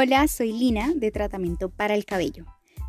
Hola, 0.00 0.28
soy 0.28 0.52
Lina 0.52 0.92
de 0.94 1.10
Tratamiento 1.10 1.70
para 1.70 1.96
el 1.96 2.04
Cabello. 2.04 2.44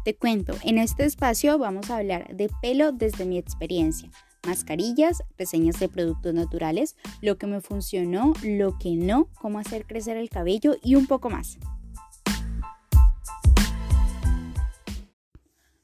Te 0.05 0.15
cuento, 0.15 0.53
en 0.63 0.77
este 0.77 1.05
espacio 1.05 1.57
vamos 1.57 1.89
a 1.89 1.97
hablar 1.97 2.35
de 2.35 2.51
pelo 2.61 2.91
desde 2.91 3.25
mi 3.25 3.39
experiencia, 3.39 4.11
mascarillas, 4.45 5.23
reseñas 5.35 5.79
de 5.79 5.89
productos 5.89 6.35
naturales, 6.35 6.95
lo 7.23 7.39
que 7.39 7.47
me 7.47 7.61
funcionó, 7.61 8.33
lo 8.43 8.77
que 8.77 8.91
no, 8.91 9.27
cómo 9.41 9.57
hacer 9.57 9.87
crecer 9.87 10.17
el 10.17 10.29
cabello 10.29 10.75
y 10.83 10.93
un 10.93 11.07
poco 11.07 11.31
más. 11.31 11.57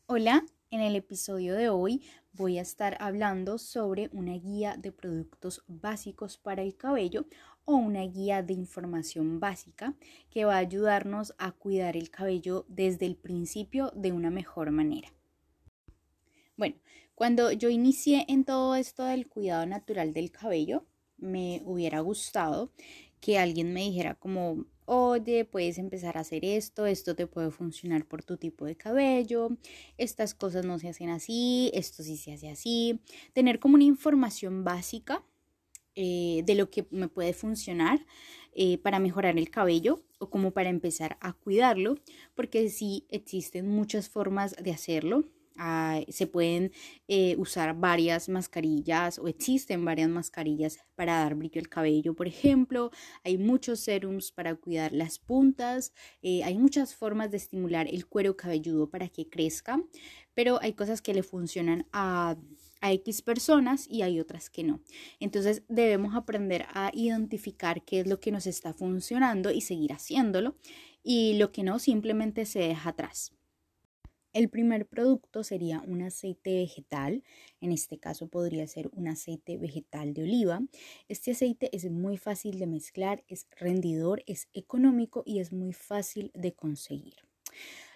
Hola, 0.05 0.45
en 0.75 0.81
el 0.81 0.97
episodio 0.97 1.55
de 1.55 1.69
hoy 1.69 2.03
voy 2.33 2.57
a 2.57 2.61
estar 2.61 2.97
hablando 2.99 3.57
sobre 3.57 4.09
una 4.11 4.33
guía 4.33 4.75
de 4.77 4.91
productos 4.91 5.63
básicos 5.67 6.37
para 6.37 6.63
el 6.63 6.75
cabello 6.75 7.27
o 7.63 7.77
una 7.77 8.01
guía 8.01 8.43
de 8.43 8.53
información 8.53 9.39
básica 9.39 9.95
que 10.29 10.43
va 10.43 10.55
a 10.55 10.59
ayudarnos 10.59 11.33
a 11.37 11.53
cuidar 11.53 11.95
el 11.95 12.11
cabello 12.11 12.65
desde 12.67 13.05
el 13.05 13.15
principio 13.15 13.93
de 13.95 14.11
una 14.11 14.29
mejor 14.31 14.71
manera. 14.71 15.13
Bueno, 16.57 16.75
cuando 17.15 17.53
yo 17.53 17.69
inicié 17.69 18.25
en 18.27 18.43
todo 18.43 18.75
esto 18.75 19.05
del 19.05 19.27
cuidado 19.27 19.65
natural 19.65 20.13
del 20.13 20.29
cabello, 20.29 20.85
me 21.17 21.61
hubiera 21.63 22.01
gustado 22.01 22.73
que 23.25 23.39
alguien 23.39 23.73
me 23.73 23.81
dijera 23.81 24.13
como, 24.13 24.67
oye, 24.85 25.45
puedes 25.45 25.79
empezar 25.79 26.15
a 26.15 26.19
hacer 26.19 26.45
esto, 26.45 26.85
esto 26.85 27.15
te 27.15 27.25
puede 27.25 27.49
funcionar 27.49 28.05
por 28.05 28.23
tu 28.23 28.37
tipo 28.37 28.65
de 28.65 28.75
cabello, 28.75 29.57
estas 29.97 30.35
cosas 30.35 30.63
no 30.63 30.77
se 30.77 30.89
hacen 30.89 31.09
así, 31.09 31.71
esto 31.73 32.03
sí 32.03 32.17
se 32.17 32.33
hace 32.33 32.49
así, 32.49 32.99
tener 33.33 33.59
como 33.59 33.73
una 33.73 33.83
información 33.83 34.63
básica 34.63 35.23
eh, 35.95 36.43
de 36.45 36.53
lo 36.53 36.69
que 36.69 36.85
me 36.91 37.07
puede 37.07 37.33
funcionar 37.33 38.05
eh, 38.53 38.77
para 38.77 38.99
mejorar 38.99 39.39
el 39.39 39.49
cabello 39.49 40.03
o 40.19 40.29
como 40.29 40.51
para 40.51 40.69
empezar 40.69 41.17
a 41.19 41.33
cuidarlo, 41.33 41.97
porque 42.35 42.69
sí 42.69 43.07
existen 43.09 43.67
muchas 43.67 44.07
formas 44.07 44.55
de 44.61 44.69
hacerlo. 44.69 45.23
Ah, 45.57 46.01
se 46.09 46.27
pueden 46.27 46.71
eh, 47.07 47.35
usar 47.37 47.79
varias 47.79 48.27
mascarillas 48.27 49.19
o 49.19 49.27
existen 49.29 49.85
varias 49.85 50.09
mascarillas 50.09 50.79
para 50.95 51.19
dar 51.19 51.35
brillo 51.35 51.61
al 51.61 51.69
cabello, 51.69 52.13
por 52.13 52.27
ejemplo. 52.27 52.91
Hay 53.23 53.37
muchos 53.37 53.79
serums 53.79 54.31
para 54.31 54.55
cuidar 54.55 54.91
las 54.91 55.17
puntas. 55.17 55.93
Eh, 56.21 56.43
hay 56.43 56.57
muchas 56.57 56.93
formas 56.93 57.31
de 57.31 57.37
estimular 57.37 57.87
el 57.87 58.05
cuero 58.05 58.35
cabelludo 58.35 58.89
para 58.89 59.07
que 59.07 59.29
crezca, 59.29 59.81
pero 60.33 60.59
hay 60.61 60.73
cosas 60.73 61.01
que 61.01 61.13
le 61.13 61.23
funcionan 61.23 61.87
a, 61.93 62.35
a 62.81 62.91
X 62.91 63.21
personas 63.21 63.87
y 63.89 64.01
hay 64.01 64.19
otras 64.19 64.49
que 64.49 64.63
no. 64.63 64.81
Entonces 65.21 65.63
debemos 65.69 66.15
aprender 66.15 66.65
a 66.73 66.91
identificar 66.93 67.83
qué 67.83 68.01
es 68.01 68.07
lo 68.07 68.19
que 68.19 68.31
nos 68.31 68.45
está 68.45 68.73
funcionando 68.73 69.51
y 69.51 69.61
seguir 69.61 69.93
haciéndolo 69.93 70.57
y 71.01 71.37
lo 71.37 71.51
que 71.51 71.63
no 71.63 71.79
simplemente 71.79 72.45
se 72.45 72.59
deja 72.59 72.89
atrás. 72.89 73.31
El 74.35 74.49
primer 74.49 74.85
producto 74.85 75.45
sería 75.45 75.81
un 75.87 76.01
aceite 76.01 76.57
vegetal, 76.57 77.23
en 77.61 77.71
este 77.71 77.99
caso 77.99 78.27
podría 78.27 78.67
ser 78.67 78.89
un 78.91 79.07
aceite 79.07 79.57
vegetal 79.57 80.13
de 80.13 80.23
oliva. 80.23 80.59
Este 81.07 81.31
aceite 81.31 81.69
es 81.73 81.89
muy 81.89 82.17
fácil 82.17 82.59
de 82.59 82.67
mezclar, 82.67 83.23
es 83.29 83.47
rendidor, 83.57 84.23
es 84.27 84.49
económico 84.51 85.23
y 85.25 85.39
es 85.39 85.53
muy 85.53 85.71
fácil 85.71 86.31
de 86.33 86.53
conseguir. 86.53 87.13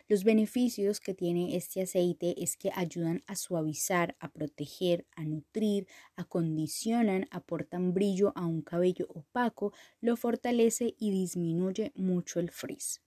Los 0.07 0.23
beneficios 0.23 1.01
que 1.01 1.13
tiene 1.13 1.57
este 1.57 1.81
aceite 1.81 2.41
es 2.41 2.55
que 2.55 2.71
ayudan 2.73 3.21
a 3.27 3.35
suavizar, 3.35 4.15
a 4.21 4.31
proteger, 4.31 5.05
a 5.17 5.25
nutrir, 5.25 5.87
acondicionan, 6.15 7.27
aportan 7.31 7.93
brillo 7.93 8.31
a 8.37 8.45
un 8.45 8.61
cabello 8.61 9.09
opaco, 9.09 9.73
lo 9.99 10.15
fortalece 10.15 10.95
y 10.97 11.11
disminuye 11.11 11.91
mucho 11.95 12.39
el 12.39 12.49
frizz. 12.49 13.01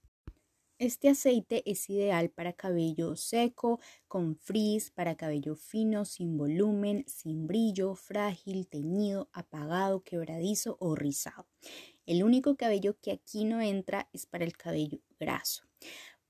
Este 0.82 1.08
aceite 1.08 1.62
es 1.70 1.88
ideal 1.90 2.30
para 2.30 2.54
cabello 2.54 3.14
seco, 3.14 3.78
con 4.08 4.34
frizz, 4.34 4.90
para 4.90 5.14
cabello 5.14 5.54
fino, 5.54 6.04
sin 6.04 6.36
volumen, 6.36 7.04
sin 7.06 7.46
brillo, 7.46 7.94
frágil, 7.94 8.66
teñido, 8.66 9.30
apagado, 9.32 10.02
quebradizo 10.02 10.78
o 10.80 10.96
rizado. 10.96 11.46
El 12.04 12.24
único 12.24 12.56
cabello 12.56 12.98
que 13.00 13.12
aquí 13.12 13.44
no 13.44 13.60
entra 13.60 14.08
es 14.12 14.26
para 14.26 14.42
el 14.42 14.56
cabello 14.56 14.98
graso 15.20 15.62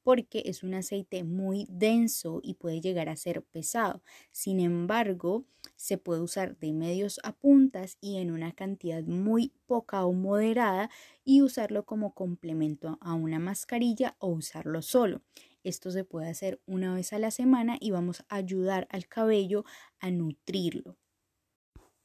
porque 0.03 0.43
es 0.47 0.63
un 0.63 0.75
aceite 0.75 1.25
muy 1.25 1.67
denso 1.71 2.41
y 2.43 2.55
puede 2.55 2.81
llegar 2.81 3.09
a 3.09 3.17
ser 3.17 3.43
pesado. 3.45 4.03
Sin 4.31 4.61
embargo, 4.61 5.47
se 5.77 5.99
puede 5.99 6.21
usar 6.21 6.59
de 6.59 6.73
medios 6.73 7.21
a 7.25 7.33
puntas 7.37 7.97
y 8.01 8.19
en 8.19 8.31
una 8.31 8.53
cantidad 8.53 9.03
muy 9.05 9.53
poca 9.67 10.05
o 10.05 10.13
moderada 10.13 10.91
y 11.25 11.43
usarlo 11.43 11.85
como 11.85 12.15
complemento 12.15 12.99
a 13.01 13.15
una 13.15 13.39
mascarilla 13.39 14.17
o 14.19 14.29
usarlo 14.29 14.83
solo. 14.83 15.23
Esto 15.65 15.91
se 15.91 16.05
puede 16.05 16.29
hacer 16.29 16.61
una 16.67 16.95
vez 16.95 17.13
a 17.13 17.19
la 17.19 17.31
semana 17.31 17.77
y 17.81 17.91
vamos 17.93 18.25
a 18.29 18.37
ayudar 18.37 18.89
al 18.91 19.07
cabello 19.07 19.65
a 20.01 20.11
nutrirlo 20.11 20.99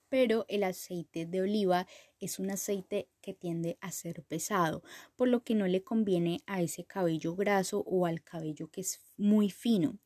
pero 0.09 0.45
el 0.47 0.63
aceite 0.63 1.25
de 1.25 1.41
oliva 1.41 1.87
es 2.19 2.39
un 2.39 2.49
aceite 2.51 3.09
que 3.21 3.33
tiende 3.33 3.77
a 3.81 3.91
ser 3.91 4.23
pesado, 4.23 4.83
por 5.15 5.27
lo 5.27 5.43
que 5.43 5.55
no 5.55 5.67
le 5.67 5.83
conviene 5.83 6.41
a 6.45 6.61
ese 6.61 6.85
cabello 6.85 7.35
graso 7.35 7.83
o 7.85 8.05
al 8.05 8.23
cabello 8.23 8.69
que 8.69 8.81
es 8.81 8.99
muy 9.17 9.49
fino. 9.49 9.97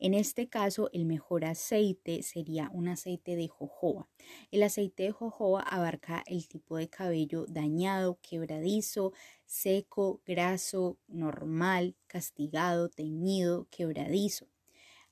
En 0.00 0.14
este 0.14 0.48
caso, 0.48 0.88
el 0.94 1.04
mejor 1.04 1.44
aceite 1.44 2.22
sería 2.22 2.70
un 2.72 2.88
aceite 2.88 3.36
de 3.36 3.48
jojoba. 3.48 4.08
El 4.50 4.62
aceite 4.62 5.02
de 5.02 5.12
jojoba 5.12 5.60
abarca 5.60 6.24
el 6.26 6.48
tipo 6.48 6.78
de 6.78 6.88
cabello 6.88 7.44
dañado, 7.46 8.18
quebradizo, 8.22 9.12
seco, 9.44 10.22
graso, 10.24 10.96
normal, 11.06 11.96
castigado, 12.06 12.88
teñido, 12.88 13.68
quebradizo. 13.70 14.48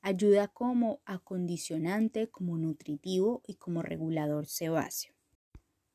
Ayuda 0.08 0.48
como 0.48 1.02
acondicionante, 1.04 2.30
como 2.30 2.56
nutritivo 2.56 3.42
y 3.46 3.56
como 3.56 3.82
regulador 3.82 4.46
sebáceo. 4.46 5.12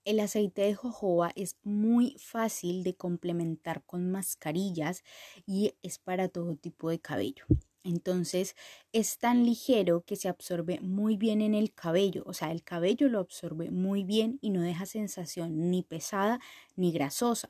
El 0.05 0.19
aceite 0.19 0.61
de 0.61 0.75
jojoba 0.75 1.31
es 1.35 1.57
muy 1.63 2.15
fácil 2.19 2.83
de 2.83 2.95
complementar 2.95 3.83
con 3.83 4.11
mascarillas 4.11 5.03
y 5.47 5.73
es 5.81 5.97
para 5.97 6.27
todo 6.29 6.55
tipo 6.55 6.91
de 6.91 6.99
cabello. 6.99 7.45
Entonces 7.83 8.55
es 8.91 9.17
tan 9.17 9.47
ligero 9.47 10.03
que 10.05 10.15
se 10.15 10.29
absorbe 10.29 10.79
muy 10.79 11.17
bien 11.17 11.41
en 11.41 11.55
el 11.55 11.73
cabello, 11.73 12.21
o 12.27 12.33
sea, 12.33 12.51
el 12.51 12.61
cabello 12.61 13.09
lo 13.09 13.17
absorbe 13.17 13.71
muy 13.71 14.03
bien 14.03 14.37
y 14.41 14.51
no 14.51 14.61
deja 14.61 14.85
sensación 14.85 15.71
ni 15.71 15.81
pesada 15.81 16.39
ni 16.75 16.91
grasosa. 16.91 17.49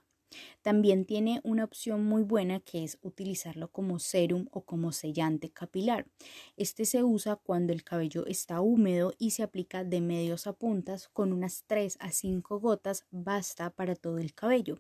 También 0.61 1.05
tiene 1.05 1.41
una 1.43 1.63
opción 1.63 2.05
muy 2.05 2.23
buena 2.23 2.59
que 2.59 2.83
es 2.83 2.97
utilizarlo 3.01 3.69
como 3.71 3.99
serum 3.99 4.47
o 4.51 4.61
como 4.61 4.91
sellante 4.91 5.49
capilar. 5.49 6.07
Este 6.57 6.85
se 6.85 7.03
usa 7.03 7.35
cuando 7.35 7.73
el 7.73 7.83
cabello 7.83 8.25
está 8.25 8.61
húmedo 8.61 9.13
y 9.17 9.31
se 9.31 9.43
aplica 9.43 9.83
de 9.83 10.01
medios 10.01 10.47
a 10.47 10.53
puntas 10.53 11.09
con 11.09 11.33
unas 11.33 11.63
3 11.67 11.97
a 11.99 12.11
5 12.11 12.59
gotas 12.59 13.05
basta 13.11 13.69
para 13.69 13.95
todo 13.95 14.17
el 14.19 14.33
cabello. 14.33 14.79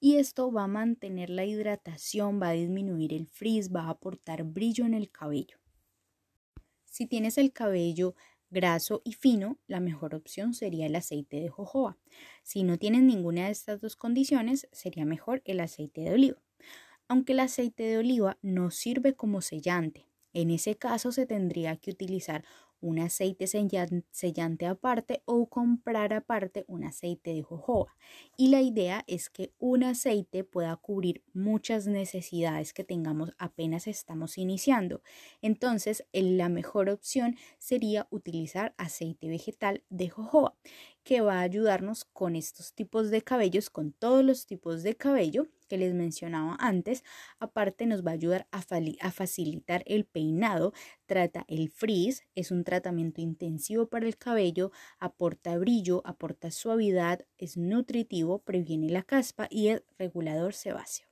Y 0.00 0.16
esto 0.16 0.52
va 0.52 0.64
a 0.64 0.68
mantener 0.68 1.30
la 1.30 1.44
hidratación, 1.44 2.40
va 2.40 2.48
a 2.48 2.52
disminuir 2.52 3.12
el 3.12 3.26
frizz, 3.26 3.70
va 3.74 3.82
a 3.84 3.90
aportar 3.90 4.44
brillo 4.44 4.84
en 4.84 4.94
el 4.94 5.10
cabello. 5.10 5.58
Si 6.84 7.06
tienes 7.06 7.38
el 7.38 7.52
cabello 7.52 8.14
graso 8.52 9.02
y 9.04 9.14
fino, 9.14 9.58
la 9.66 9.80
mejor 9.80 10.14
opción 10.14 10.54
sería 10.54 10.86
el 10.86 10.96
aceite 10.96 11.40
de 11.40 11.48
jojoba. 11.48 11.98
Si 12.44 12.62
no 12.62 12.78
tienes 12.78 13.02
ninguna 13.02 13.46
de 13.46 13.52
estas 13.52 13.80
dos 13.80 13.96
condiciones, 13.96 14.68
sería 14.72 15.04
mejor 15.04 15.42
el 15.44 15.60
aceite 15.60 16.02
de 16.02 16.12
oliva. 16.14 16.42
Aunque 17.08 17.32
el 17.32 17.40
aceite 17.40 17.84
de 17.84 17.98
oliva 17.98 18.38
no 18.42 18.70
sirve 18.70 19.14
como 19.14 19.40
sellante, 19.42 20.08
en 20.32 20.50
ese 20.50 20.76
caso 20.76 21.12
se 21.12 21.26
tendría 21.26 21.76
que 21.76 21.90
utilizar 21.90 22.44
un 22.82 22.98
aceite 22.98 23.46
sellante 23.46 24.66
aparte 24.66 25.22
o 25.24 25.48
comprar 25.48 26.12
aparte 26.12 26.64
un 26.68 26.84
aceite 26.84 27.32
de 27.32 27.42
jojoba. 27.42 27.96
Y 28.36 28.48
la 28.48 28.60
idea 28.60 29.04
es 29.06 29.30
que 29.30 29.54
un 29.58 29.84
aceite 29.84 30.44
pueda 30.44 30.76
cubrir 30.76 31.22
muchas 31.32 31.86
necesidades 31.86 32.74
que 32.74 32.84
tengamos 32.84 33.32
apenas 33.38 33.86
estamos 33.86 34.36
iniciando. 34.36 35.00
Entonces, 35.40 36.04
la 36.12 36.48
mejor 36.48 36.90
opción 36.90 37.36
sería 37.58 38.08
utilizar 38.10 38.74
aceite 38.76 39.28
vegetal 39.28 39.84
de 39.88 40.10
jojoba, 40.10 40.56
que 41.04 41.20
va 41.20 41.38
a 41.38 41.42
ayudarnos 41.42 42.04
con 42.04 42.36
estos 42.36 42.74
tipos 42.74 43.10
de 43.10 43.22
cabellos, 43.22 43.70
con 43.70 43.92
todos 43.92 44.24
los 44.24 44.46
tipos 44.46 44.82
de 44.82 44.96
cabello 44.96 45.48
que 45.72 45.78
les 45.78 45.94
mencionaba 45.94 46.54
antes. 46.60 47.02
Aparte 47.38 47.86
nos 47.86 48.04
va 48.04 48.10
a 48.10 48.14
ayudar 48.20 48.46
a, 48.52 48.60
a 49.00 49.10
facilitar 49.10 49.82
el 49.86 50.04
peinado, 50.04 50.74
trata 51.06 51.46
el 51.48 51.70
frizz, 51.70 52.24
es 52.34 52.50
un 52.50 52.62
tratamiento 52.62 53.22
intensivo 53.22 53.86
para 53.86 54.06
el 54.06 54.18
cabello, 54.18 54.70
aporta 54.98 55.56
brillo, 55.56 56.02
aporta 56.04 56.50
suavidad, 56.50 57.24
es 57.38 57.56
nutritivo, 57.56 58.40
previene 58.40 58.90
la 58.90 59.02
caspa 59.02 59.48
y 59.48 59.68
es 59.68 59.82
regulador 59.98 60.52
sebáceo. 60.52 61.06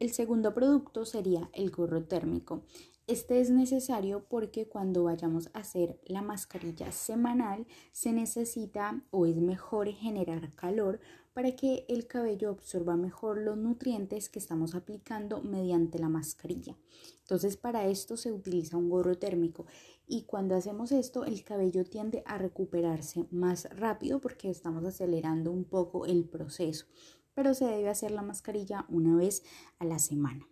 El 0.00 0.14
segundo 0.14 0.54
producto 0.54 1.04
sería 1.04 1.50
el 1.52 1.70
gorro 1.70 2.04
térmico. 2.04 2.62
Este 3.06 3.40
es 3.42 3.50
necesario 3.50 4.24
porque 4.30 4.66
cuando 4.66 5.04
vayamos 5.04 5.50
a 5.52 5.58
hacer 5.58 6.00
la 6.06 6.22
mascarilla 6.22 6.90
semanal 6.90 7.66
se 7.90 8.12
necesita 8.12 9.02
o 9.10 9.26
es 9.26 9.36
mejor 9.36 9.88
generar 9.88 10.54
calor 10.54 11.00
para 11.32 11.56
que 11.56 11.84
el 11.88 12.06
cabello 12.06 12.50
absorba 12.50 12.96
mejor 12.96 13.38
los 13.38 13.56
nutrientes 13.56 14.28
que 14.28 14.38
estamos 14.38 14.74
aplicando 14.74 15.42
mediante 15.42 15.98
la 15.98 16.08
mascarilla. 16.08 16.76
Entonces 17.20 17.56
para 17.56 17.86
esto 17.86 18.16
se 18.16 18.32
utiliza 18.32 18.76
un 18.76 18.90
gorro 18.90 19.16
térmico 19.16 19.66
y 20.06 20.22
cuando 20.22 20.54
hacemos 20.54 20.92
esto 20.92 21.24
el 21.24 21.44
cabello 21.44 21.84
tiende 21.84 22.22
a 22.26 22.38
recuperarse 22.38 23.26
más 23.30 23.68
rápido 23.70 24.20
porque 24.20 24.50
estamos 24.50 24.84
acelerando 24.84 25.50
un 25.50 25.64
poco 25.64 26.06
el 26.06 26.24
proceso, 26.24 26.86
pero 27.34 27.54
se 27.54 27.64
debe 27.64 27.88
hacer 27.88 28.10
la 28.10 28.22
mascarilla 28.22 28.86
una 28.88 29.16
vez 29.16 29.42
a 29.78 29.84
la 29.84 29.98
semana. 29.98 30.46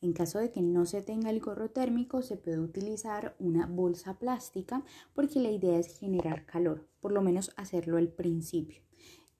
En 0.00 0.12
caso 0.12 0.38
de 0.38 0.50
que 0.50 0.60
no 0.60 0.84
se 0.84 1.00
tenga 1.00 1.30
el 1.30 1.40
gorro 1.40 1.70
térmico, 1.70 2.20
se 2.20 2.36
puede 2.36 2.60
utilizar 2.60 3.34
una 3.38 3.66
bolsa 3.66 4.18
plástica 4.18 4.84
porque 5.14 5.40
la 5.40 5.50
idea 5.50 5.78
es 5.78 5.98
generar 5.98 6.44
calor, 6.44 6.86
por 7.00 7.12
lo 7.12 7.22
menos 7.22 7.52
hacerlo 7.56 7.96
al 7.96 8.08
principio. 8.08 8.82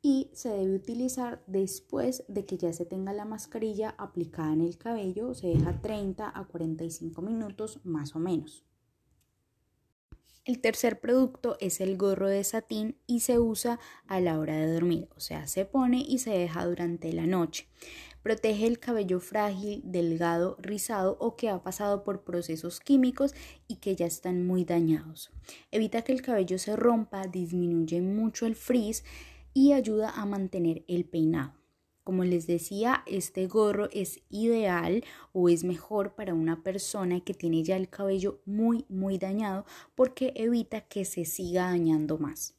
Y 0.06 0.28
se 0.34 0.50
debe 0.50 0.74
utilizar 0.74 1.42
después 1.46 2.24
de 2.28 2.44
que 2.44 2.58
ya 2.58 2.74
se 2.74 2.84
tenga 2.84 3.14
la 3.14 3.24
mascarilla 3.24 3.94
aplicada 3.96 4.52
en 4.52 4.60
el 4.60 4.76
cabello, 4.76 5.32
se 5.32 5.46
deja 5.46 5.80
30 5.80 6.28
a 6.28 6.44
45 6.44 7.22
minutos 7.22 7.80
más 7.84 8.14
o 8.14 8.18
menos. 8.18 8.66
El 10.44 10.60
tercer 10.60 11.00
producto 11.00 11.56
es 11.58 11.80
el 11.80 11.96
gorro 11.96 12.28
de 12.28 12.44
satín 12.44 12.98
y 13.06 13.20
se 13.20 13.38
usa 13.38 13.80
a 14.06 14.20
la 14.20 14.38
hora 14.38 14.58
de 14.58 14.70
dormir, 14.70 15.08
o 15.16 15.20
sea, 15.20 15.46
se 15.46 15.64
pone 15.64 16.04
y 16.06 16.18
se 16.18 16.32
deja 16.32 16.66
durante 16.66 17.10
la 17.14 17.26
noche. 17.26 17.66
Protege 18.22 18.66
el 18.66 18.78
cabello 18.78 19.20
frágil, 19.20 19.80
delgado, 19.86 20.58
rizado 20.60 21.16
o 21.18 21.34
que 21.34 21.48
ha 21.48 21.62
pasado 21.62 22.04
por 22.04 22.24
procesos 22.24 22.80
químicos 22.80 23.34
y 23.68 23.76
que 23.76 23.96
ya 23.96 24.04
están 24.04 24.46
muy 24.46 24.66
dañados. 24.66 25.30
Evita 25.70 26.02
que 26.02 26.12
el 26.12 26.20
cabello 26.20 26.58
se 26.58 26.76
rompa, 26.76 27.26
disminuye 27.26 28.02
mucho 28.02 28.44
el 28.44 28.54
frizz 28.54 29.02
y 29.54 29.72
ayuda 29.72 30.10
a 30.10 30.26
mantener 30.26 30.84
el 30.88 31.04
peinado. 31.04 31.54
Como 32.02 32.22
les 32.22 32.46
decía, 32.46 33.02
este 33.06 33.46
gorro 33.46 33.88
es 33.90 34.20
ideal 34.28 35.02
o 35.32 35.48
es 35.48 35.64
mejor 35.64 36.14
para 36.14 36.34
una 36.34 36.62
persona 36.62 37.20
que 37.20 37.32
tiene 37.32 37.62
ya 37.62 37.76
el 37.76 37.88
cabello 37.88 38.42
muy, 38.44 38.84
muy 38.90 39.16
dañado 39.16 39.64
porque 39.94 40.34
evita 40.36 40.82
que 40.82 41.06
se 41.06 41.24
siga 41.24 41.70
dañando 41.70 42.18
más. 42.18 42.56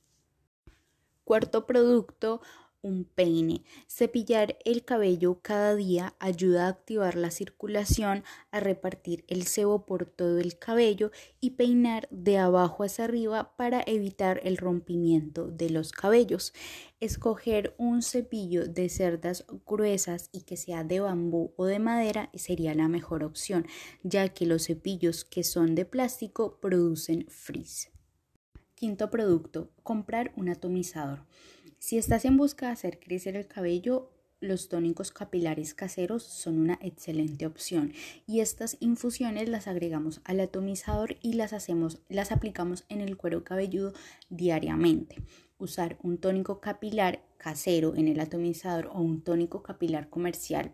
Cuarto 1.24 1.68
producto, 1.68 2.42
un 2.86 3.04
peine. 3.04 3.64
Cepillar 3.88 4.58
el 4.64 4.86
cabello 4.86 5.40
cada 5.42 5.76
día 5.76 6.14
ayuda 6.20 6.66
a 6.66 6.70
activar 6.70 7.16
la 7.16 7.32
circulación, 7.32 8.24
a 8.52 8.60
repartir 8.60 9.26
el 9.28 9.48
sebo 9.48 9.88
por 9.88 10.06
todo 10.06 10.38
el 10.38 10.60
cabello 10.60 11.12
y 11.42 11.52
peinar 11.52 12.08
de 12.12 12.38
abajo 12.38 12.84
hacia 12.84 13.06
arriba 13.06 13.56
para 13.58 13.84
evitar 13.88 14.40
el 14.44 14.58
rompimiento 14.58 15.48
de 15.48 15.72
los 15.72 15.92
cabellos. 15.92 16.54
Escoger 17.00 17.74
un 17.80 18.04
cepillo 18.04 18.68
de 18.68 18.88
cerdas 18.90 19.46
gruesas 19.66 20.30
y 20.31 20.42
que 20.42 20.56
sea 20.56 20.84
de 20.84 21.00
bambú 21.00 21.54
o 21.58 21.66
de 21.66 21.80
madera 21.80 22.30
sería 22.36 22.76
la 22.76 22.88
mejor 22.88 23.24
opción, 23.24 23.66
ya 24.04 24.30
que 24.30 24.46
los 24.46 24.68
cepillos 24.68 25.26
que 25.26 25.44
son 25.44 25.74
de 25.74 25.86
plástico 25.86 26.60
producen 26.62 27.26
frizz. 27.30 27.90
Quinto 28.76 29.10
producto, 29.10 29.72
comprar 29.81 30.34
un 30.36 30.50
atomizador. 30.50 31.26
Si 31.86 32.00
estás 32.00 32.26
en 32.26 32.36
busca 32.36 32.66
de 32.66 32.72
hacer 32.72 33.00
crecer 33.00 33.36
el 33.36 33.46
cabello, 33.46 34.10
los 34.40 34.70
tónicos 34.70 35.12
capilares 35.12 35.76
caseros 35.76 36.24
son 36.24 36.58
una 36.58 36.80
excelente 36.82 37.46
opción 37.46 37.94
y 38.26 38.40
estas 38.40 38.78
infusiones 38.80 39.50
las 39.50 39.68
agregamos 39.68 40.20
al 40.24 40.40
atomizador 40.40 41.18
y 41.22 41.34
las 41.34 41.54
hacemos 41.54 42.00
las 42.10 42.32
aplicamos 42.32 42.86
en 42.90 43.02
el 43.02 43.18
cuero 43.18 43.44
cabelludo 43.44 43.94
diariamente. 44.30 45.18
Usar 45.60 46.00
un 46.02 46.18
tónico 46.18 46.60
capilar 46.60 47.22
casero 47.38 47.94
en 47.96 48.08
el 48.08 48.20
atomizador 48.20 48.88
o 48.88 49.02
un 49.02 49.22
tónico 49.22 49.62
capilar 49.62 50.10
comercial 50.10 50.74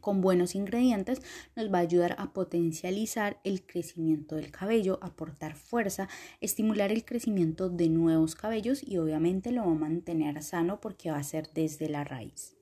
con 0.00 0.20
buenos 0.20 0.54
ingredientes 0.54 1.22
nos 1.56 1.72
va 1.72 1.78
a 1.78 1.82
ayudar 1.82 2.14
a 2.18 2.32
potencializar 2.32 3.40
el 3.44 3.64
crecimiento 3.64 4.36
del 4.36 4.50
cabello, 4.50 4.98
aportar 5.02 5.54
fuerza, 5.54 6.08
estimular 6.40 6.92
el 6.92 7.04
crecimiento 7.04 7.68
de 7.68 7.88
nuevos 7.88 8.34
cabellos 8.34 8.82
y 8.82 8.98
obviamente 8.98 9.50
lo 9.52 9.64
va 9.64 9.72
a 9.72 9.74
mantener 9.74 10.42
sano 10.42 10.80
porque 10.80 11.10
va 11.10 11.18
a 11.18 11.24
ser 11.24 11.50
desde 11.52 11.88
la 11.88 12.04
raíz. 12.04 12.57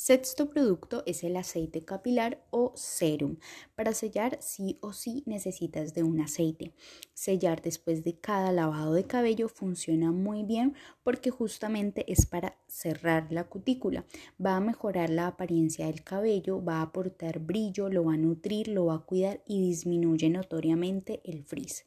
Sexto 0.00 0.48
producto 0.48 1.02
es 1.06 1.24
el 1.24 1.36
aceite 1.36 1.84
capilar 1.84 2.40
o 2.50 2.70
serum. 2.76 3.38
Para 3.74 3.92
sellar 3.92 4.38
sí 4.40 4.78
o 4.80 4.92
sí 4.92 5.24
necesitas 5.26 5.92
de 5.92 6.04
un 6.04 6.20
aceite. 6.20 6.72
Sellar 7.14 7.62
después 7.62 8.04
de 8.04 8.14
cada 8.14 8.52
lavado 8.52 8.94
de 8.94 9.08
cabello 9.08 9.48
funciona 9.48 10.12
muy 10.12 10.44
bien 10.44 10.74
porque 11.02 11.30
justamente 11.30 12.04
es 12.12 12.26
para 12.26 12.56
cerrar 12.68 13.32
la 13.32 13.48
cutícula. 13.48 14.04
Va 14.40 14.54
a 14.54 14.60
mejorar 14.60 15.10
la 15.10 15.26
apariencia 15.26 15.86
del 15.86 16.04
cabello, 16.04 16.62
va 16.64 16.76
a 16.76 16.82
aportar 16.82 17.40
brillo, 17.40 17.88
lo 17.88 18.04
va 18.04 18.14
a 18.14 18.18
nutrir, 18.18 18.68
lo 18.68 18.86
va 18.86 18.94
a 18.94 19.04
cuidar 19.04 19.42
y 19.48 19.60
disminuye 19.60 20.30
notoriamente 20.30 21.20
el 21.24 21.42
frizz. 21.42 21.86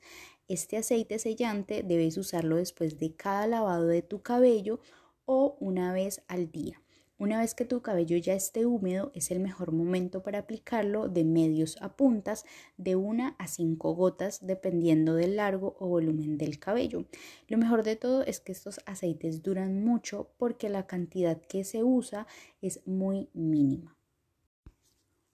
Este 0.50 0.76
aceite 0.76 1.18
sellante 1.18 1.82
debes 1.82 2.18
usarlo 2.18 2.58
después 2.58 3.00
de 3.00 3.16
cada 3.16 3.48
lavado 3.48 3.88
de 3.88 4.02
tu 4.02 4.22
cabello 4.22 4.82
o 5.24 5.56
una 5.62 5.94
vez 5.94 6.24
al 6.28 6.52
día. 6.52 6.82
Una 7.22 7.38
vez 7.38 7.54
que 7.54 7.66
tu 7.66 7.84
cabello 7.84 8.18
ya 8.18 8.34
esté 8.34 8.66
húmedo, 8.66 9.12
es 9.14 9.30
el 9.30 9.40
mejor 9.40 9.74
momento 9.74 10.24
para 10.24 10.40
aplicarlo 10.40 11.08
de 11.08 11.24
medios 11.24 11.78
a 11.80 11.96
puntas, 11.96 12.46
de 12.78 12.96
una 12.96 13.36
a 13.38 13.46
cinco 13.46 13.94
gotas, 13.94 14.40
dependiendo 14.48 15.14
del 15.14 15.36
largo 15.36 15.76
o 15.80 15.88
volumen 15.88 16.40
del 16.40 16.58
cabello. 16.58 17.06
Lo 17.48 17.60
mejor 17.60 17.84
de 17.84 17.96
todo 17.96 18.24
es 18.24 18.40
que 18.40 18.52
estos 18.52 18.80
aceites 18.88 19.44
duran 19.44 19.86
mucho 19.86 20.32
porque 20.38 20.68
la 20.68 20.88
cantidad 20.88 21.40
que 21.40 21.64
se 21.64 21.84
usa 21.84 22.26
es 22.60 22.82
muy 22.88 23.30
mínima. 23.34 23.96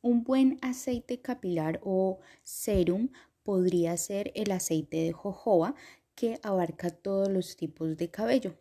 Un 0.01 0.25
buen 0.25 0.59
aceite 0.61 1.21
capilar 1.21 1.79
o 1.85 2.19
serum 2.43 3.11
podría 3.43 3.95
ser 3.95 4.33
el 4.35 4.51
aceite 4.51 4.97
de 4.97 5.13
jojoba 5.13 5.73
que 6.15 6.37
abarca 6.43 6.89
todos 6.89 7.29
los 7.29 7.55
tipos 7.55 7.95
de 7.95 8.11
cabello. 8.11 8.57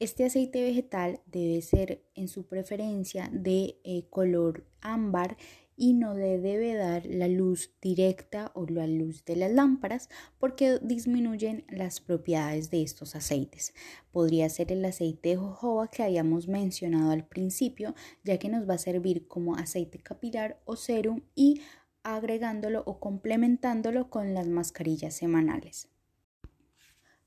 Este 0.00 0.24
aceite 0.24 0.62
vegetal 0.62 1.20
debe 1.26 1.60
ser 1.60 2.02
en 2.14 2.28
su 2.28 2.46
preferencia 2.46 3.28
de 3.30 3.78
eh, 3.84 4.06
color 4.08 4.64
ámbar 4.80 5.36
y 5.76 5.92
no 5.92 6.14
debe 6.14 6.72
dar 6.74 7.04
la 7.04 7.28
luz 7.28 7.70
directa 7.82 8.50
o 8.54 8.64
la 8.64 8.86
luz 8.86 9.26
de 9.26 9.36
las 9.36 9.52
lámparas 9.52 10.08
porque 10.38 10.78
disminuyen 10.80 11.66
las 11.68 12.00
propiedades 12.00 12.70
de 12.70 12.80
estos 12.80 13.14
aceites. 13.14 13.74
Podría 14.10 14.48
ser 14.48 14.72
el 14.72 14.82
aceite 14.86 15.28
de 15.28 15.36
jojoba 15.36 15.88
que 15.88 16.02
habíamos 16.02 16.48
mencionado 16.48 17.10
al 17.10 17.26
principio, 17.26 17.94
ya 18.24 18.38
que 18.38 18.48
nos 18.48 18.66
va 18.66 18.74
a 18.74 18.78
servir 18.78 19.28
como 19.28 19.56
aceite 19.56 19.98
capilar 19.98 20.62
o 20.64 20.76
serum 20.76 21.20
y 21.34 21.60
agregándolo 22.04 22.84
o 22.86 23.00
complementándolo 23.00 24.08
con 24.08 24.32
las 24.32 24.48
mascarillas 24.48 25.12
semanales. 25.12 25.90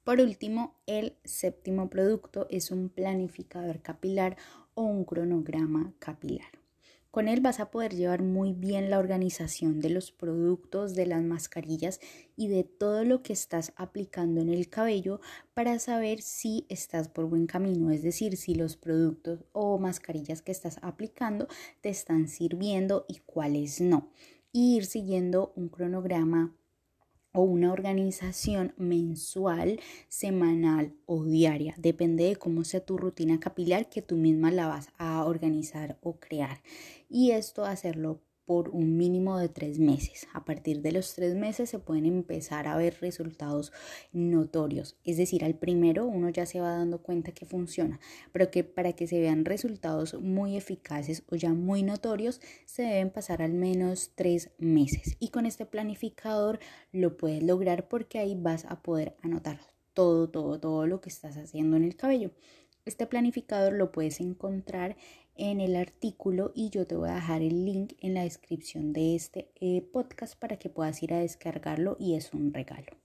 Por 0.04 0.20
último, 0.20 0.76
el 0.86 1.16
séptimo 1.24 1.90
producto 1.90 2.46
es 2.50 2.72
un 2.72 2.90
planificador 2.90 3.82
capilar 3.82 4.36
o 4.74 4.84
un 4.84 5.06
cronograma 5.06 5.94
capilar. 5.98 6.52
Con 7.10 7.30
él 7.30 7.40
vas 7.40 7.62
a 7.62 7.72
poder 7.72 7.96
llevar 7.96 8.22
muy 8.22 8.52
bien 8.52 8.90
la 8.90 9.00
organización 9.00 9.80
de 9.80 9.92
los 9.92 10.12
productos, 10.12 10.94
de 10.94 11.06
las 11.06 11.24
mascarillas 11.24 12.02
y 12.36 12.50
de 12.50 12.66
todo 12.66 13.06
lo 13.06 13.24
que 13.24 13.32
estás 13.32 13.72
aplicando 13.78 14.42
en 14.42 14.50
el 14.50 14.68
cabello 14.68 15.22
para 15.54 15.80
saber 15.80 16.22
si 16.22 16.66
estás 16.68 17.08
por 17.08 17.26
buen 17.26 17.46
camino, 17.46 17.90
es 17.92 18.02
decir, 18.02 18.36
si 18.36 18.56
los 18.56 18.76
productos 18.76 19.46
o 19.54 19.78
mascarillas 19.78 20.42
que 20.42 20.52
estás 20.52 20.80
aplicando 20.82 21.48
te 21.80 21.90
están 21.90 22.28
sirviendo 22.28 23.06
y 23.08 23.20
cuáles 23.20 23.80
no. 23.80 24.10
Y 24.52 24.76
ir 24.76 24.86
siguiendo 24.86 25.54
un 25.56 25.70
cronograma 25.70 26.54
o 27.34 27.42
una 27.42 27.74
organización 27.74 28.74
mensual, 28.78 29.80
semanal 30.08 30.94
o 31.06 31.24
diaria. 31.24 31.74
Depende 31.78 32.26
de 32.26 32.36
cómo 32.36 32.64
sea 32.64 32.86
tu 32.86 32.98
rutina 32.98 33.40
capilar 33.40 33.90
que 33.90 34.02
tú 34.02 34.16
misma 34.16 34.52
la 34.52 34.68
vas 34.68 34.90
a 34.98 35.26
organizar 35.26 35.98
o 36.02 36.20
crear. 36.20 36.62
Y 37.10 37.32
esto 37.32 37.66
hacerlo 37.66 38.22
por 38.54 38.70
un 38.70 38.98
mínimo 38.98 39.40
de 39.40 39.50
tres 39.50 39.80
meses. 39.80 40.28
A 40.32 40.46
partir 40.46 40.84
de 40.84 40.92
los 40.92 41.16
tres 41.16 41.34
meses 41.34 41.72
se 41.72 41.80
pueden 41.80 42.06
empezar 42.06 42.68
a 42.68 42.78
ver 42.78 42.96
resultados 43.02 43.72
notorios. 44.12 44.96
Es 45.04 45.18
decir, 45.18 45.44
al 45.44 45.56
primero 45.56 46.06
uno 46.06 46.30
ya 46.30 46.46
se 46.46 46.60
va 46.60 46.78
dando 46.78 47.02
cuenta 47.02 47.32
que 47.32 47.48
funciona, 47.48 48.00
pero 48.32 48.52
que 48.52 48.64
para 48.64 48.94
que 48.94 49.08
se 49.08 49.20
vean 49.20 49.44
resultados 49.44 50.14
muy 50.22 50.56
eficaces 50.56 51.24
o 51.32 51.36
ya 51.36 51.52
muy 51.52 51.82
notorios, 51.82 52.42
se 52.68 52.84
deben 52.84 53.10
pasar 53.10 53.42
al 53.42 53.54
menos 53.54 54.12
tres 54.14 54.52
meses. 54.60 55.18
Y 55.20 55.30
con 55.30 55.48
este 55.48 55.66
planificador 55.66 56.60
lo 56.92 57.18
puedes 57.18 57.42
lograr 57.42 57.88
porque 57.88 58.20
ahí 58.20 58.36
vas 58.36 58.66
a 58.66 58.84
poder 58.84 59.16
anotar 59.24 59.62
todo, 59.96 60.30
todo, 60.30 60.60
todo 60.60 60.86
lo 60.86 61.02
que 61.02 61.10
estás 61.10 61.38
haciendo 61.38 61.76
en 61.76 61.86
el 61.86 61.96
cabello. 61.96 62.30
Este 62.86 63.08
planificador 63.08 63.74
lo 63.74 63.92
puedes 63.92 64.20
encontrar 64.20 64.96
en 65.36 65.62
el 65.62 65.76
artículo 65.76 66.52
y 66.56 66.70
yo 66.70 66.86
te 66.86 66.96
voy 66.96 67.10
a 67.10 67.16
dejar 67.16 67.42
el 67.42 67.66
link 67.66 67.94
en 68.00 68.14
la 68.14 68.24
descripción 68.24 68.94
de 68.94 69.16
este 69.16 69.52
eh, 69.60 69.82
podcast 69.82 70.38
para 70.38 70.58
que 70.58 70.70
puedas 70.70 71.02
ir 71.04 71.14
a 71.14 71.20
descargarlo 71.20 71.98
y 72.00 72.16
es 72.16 72.34
un 72.34 72.54
regalo. 72.54 72.98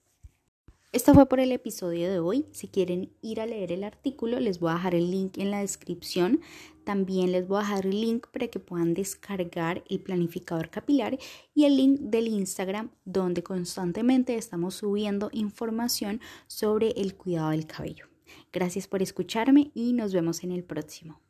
Esto 0.91 1.13
fue 1.13 1.29
por 1.29 1.39
el 1.39 1.53
episodio 1.53 2.11
de 2.11 2.19
hoy. 2.19 2.47
Si 2.51 2.69
quieren 2.69 3.13
ir 3.21 3.43
a 3.43 3.47
leer 3.47 3.73
el 3.73 3.85
artículo, 3.85 4.41
les 4.41 4.59
voy 4.59 4.71
a 4.71 4.75
dejar 4.75 4.95
el 4.95 5.11
link 5.11 5.37
en 5.37 5.51
la 5.51 5.61
descripción. 5.61 6.41
También 6.85 7.31
les 7.31 7.47
voy 7.47 7.59
a 7.59 7.61
dejar 7.61 7.85
el 7.85 8.01
link 8.01 8.27
para 8.29 8.49
que 8.49 8.59
puedan 8.59 8.95
descargar 8.95 9.85
el 9.91 10.01
planificador 10.01 10.71
capilar 10.71 11.19
y 11.55 11.67
el 11.67 11.77
link 11.77 12.01
del 12.01 12.29
Instagram 12.29 12.91
donde 13.05 13.43
constantemente 13.43 14.37
estamos 14.37 14.77
subiendo 14.77 15.29
información 15.33 16.23
sobre 16.47 16.93
el 16.93 17.17
cuidado 17.17 17.51
del 17.51 17.67
cabello. 17.67 18.07
Gracias 18.51 18.89
por 18.89 19.03
escucharme 19.03 19.71
y 19.75 19.93
nos 19.93 20.15
vemos 20.15 20.43
en 20.43 20.53
el 20.53 20.65
próximo. 20.65 21.21